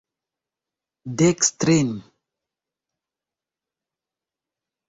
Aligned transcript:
Dekstren! 1.19 1.91